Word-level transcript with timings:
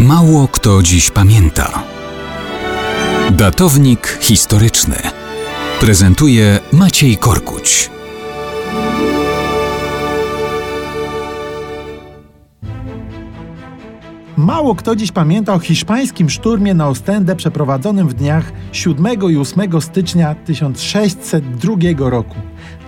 Mało 0.00 0.48
kto 0.48 0.82
dziś 0.82 1.10
pamięta. 1.10 1.82
Datownik 3.30 4.18
historyczny 4.20 4.96
prezentuje 5.80 6.58
Maciej 6.72 7.16
Korkuć. 7.16 7.90
Mało 14.36 14.74
kto 14.74 14.96
dziś 14.96 15.12
pamięta 15.12 15.54
o 15.54 15.58
hiszpańskim 15.58 16.30
szturmie 16.30 16.74
na 16.74 16.88
Ostendę 16.88 17.36
przeprowadzonym 17.36 18.08
w 18.08 18.14
dniach 18.14 18.52
7 18.72 19.06
i 19.30 19.36
8 19.36 19.80
stycznia 19.80 20.34
1602 20.34 22.10
roku. 22.10 22.36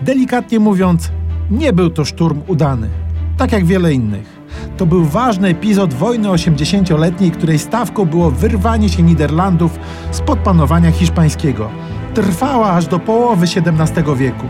Delikatnie 0.03 0.61
mówiąc, 0.61 1.11
nie 1.51 1.73
był 1.73 1.91
to 1.91 2.05
szturm 2.05 2.43
udany, 2.47 2.89
tak 3.37 3.53
jak 3.53 3.65
wiele 3.65 3.93
innych. 3.93 4.42
To 4.77 4.87
był 4.87 5.05
ważny 5.05 5.49
epizod 5.49 5.95
wojny 5.95 6.29
80-letniej, 6.29 7.31
której 7.31 7.59
stawką 7.59 8.05
było 8.05 8.31
wyrwanie 8.31 8.89
się 8.89 9.03
Niderlandów 9.03 9.79
spod 10.11 10.39
panowania 10.39 10.91
hiszpańskiego. 10.91 11.69
Trwała 12.15 12.71
aż 12.71 12.87
do 12.87 12.99
połowy 12.99 13.47
XVII 13.47 14.17
wieku. 14.17 14.47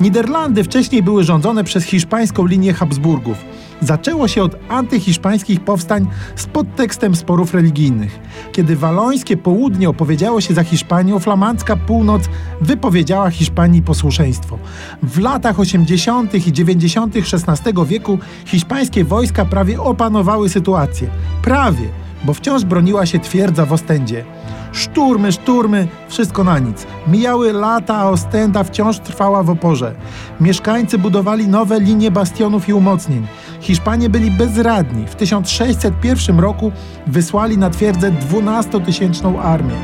Niderlandy 0.00 0.64
wcześniej 0.64 1.02
były 1.02 1.24
rządzone 1.24 1.64
przez 1.64 1.84
hiszpańską 1.84 2.46
linię 2.46 2.72
Habsburgów. 2.72 3.44
Zaczęło 3.80 4.28
się 4.28 4.42
od 4.42 4.56
antyhiszpańskich 4.68 5.60
powstań 5.60 6.06
z 6.36 6.46
podtekstem 6.46 7.16
sporów 7.16 7.54
religijnych. 7.54 8.18
Kiedy 8.52 8.76
walońskie 8.76 9.36
południe 9.36 9.88
opowiedziało 9.88 10.40
się 10.40 10.54
za 10.54 10.64
Hiszpanią, 10.64 11.18
flamandzka 11.18 11.76
północ 11.76 12.22
wypowiedziała 12.60 13.30
Hiszpanii 13.30 13.82
posłuszeństwo. 13.82 14.58
W 15.02 15.18
latach 15.18 15.60
80. 15.60 16.34
i 16.46 16.52
90. 16.52 17.14
XVI 17.16 17.72
wieku 17.86 18.18
hiszpańskie 18.44 19.04
wojska 19.04 19.44
prawie 19.44 19.80
opanowały 19.80 20.48
sytuację. 20.48 21.08
Prawie, 21.42 21.88
bo 22.24 22.34
wciąż 22.34 22.64
broniła 22.64 23.06
się 23.06 23.18
twierdza 23.18 23.66
w 23.66 23.72
Ostendzie. 23.72 24.24
Szturmy, 24.72 25.32
szturmy, 25.32 25.88
wszystko 26.08 26.44
na 26.44 26.58
nic. 26.58 26.86
Mijały 27.06 27.52
lata, 27.52 27.96
a 27.96 28.08
Ostenda 28.08 28.64
wciąż 28.64 28.98
trwała 28.98 29.42
w 29.42 29.50
oporze. 29.50 29.94
Mieszkańcy 30.40 30.98
budowali 30.98 31.48
nowe 31.48 31.80
linie 31.80 32.10
bastionów 32.10 32.68
i 32.68 32.72
umocnień. 32.72 33.26
Hiszpanie 33.60 34.10
byli 34.10 34.30
bezradni. 34.30 35.06
W 35.06 35.14
1601 35.14 36.38
roku 36.40 36.72
wysłali 37.06 37.58
na 37.58 37.70
twierdzę 37.70 38.12
12-tysięczną 38.12 39.38
armię. 39.38 39.74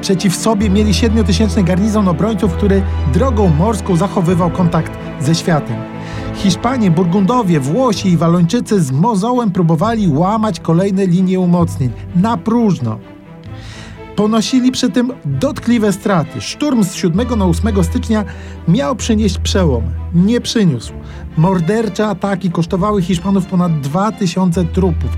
Przeciw 0.00 0.36
sobie 0.36 0.70
mieli 0.70 0.92
7-tysięczny 0.92 1.64
garnizon 1.64 2.08
obrońców, 2.08 2.52
który 2.52 2.82
drogą 3.12 3.48
morską 3.48 3.96
zachowywał 3.96 4.50
kontakt 4.50 4.92
ze 5.20 5.34
światem. 5.34 5.76
Hiszpanie, 6.34 6.90
Burgundowie, 6.90 7.60
Włosi 7.60 8.08
i 8.08 8.16
Walończycy 8.16 8.82
z 8.82 8.92
mozołem 8.92 9.50
próbowali 9.50 10.08
łamać 10.08 10.60
kolejne 10.60 11.06
linie 11.06 11.40
umocnień. 11.40 11.90
Na 12.16 12.36
próżno. 12.36 12.98
Ponosili 14.16 14.72
przy 14.72 14.90
tym 14.90 15.12
dotkliwe 15.24 15.92
straty. 15.92 16.40
Szturm 16.40 16.84
z 16.84 16.94
7 16.94 17.38
na 17.38 17.44
8 17.44 17.84
stycznia 17.84 18.24
miał 18.68 18.96
przynieść 18.96 19.38
przełom. 19.38 19.82
Nie 20.14 20.40
przyniósł. 20.40 20.92
Mordercze 21.36 22.06
ataki 22.06 22.50
kosztowały 22.50 23.02
Hiszpanów 23.02 23.46
ponad 23.46 23.80
2000 23.80 24.64
trupów. 24.64 25.10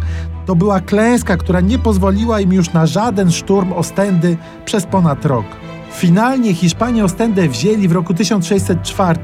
To 0.46 0.56
była 0.56 0.80
klęska, 0.80 1.36
która 1.36 1.60
nie 1.60 1.78
pozwoliła 1.78 2.40
im 2.40 2.52
już 2.52 2.72
na 2.72 2.86
żaden 2.86 3.32
szturm 3.32 3.72
Ostendy 3.72 4.36
przez 4.64 4.86
ponad 4.86 5.24
rok. 5.24 5.46
Finalnie 5.92 6.54
Hiszpanie 6.54 7.04
Ostendę 7.04 7.48
wzięli 7.48 7.88
w 7.88 7.92
roku 7.92 8.14
1604. 8.14 9.20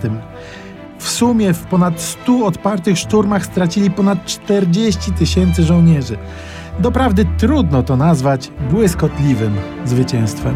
W 0.99 1.09
sumie 1.09 1.55
w 1.55 1.67
ponad 1.67 2.01
100 2.01 2.47
odpartych 2.47 2.99
szturmach 2.99 3.47
stracili 3.47 3.91
ponad 3.91 4.25
40 4.25 5.13
tysięcy 5.13 5.65
żołnierzy. 5.65 6.17
Doprawdy 6.79 7.27
trudno 7.39 7.83
to 7.83 7.97
nazwać 7.97 8.53
błyskotliwym 8.71 9.57
zwycięstwem. 9.85 10.55